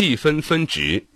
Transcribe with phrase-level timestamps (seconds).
[0.00, 1.09] 细分分值。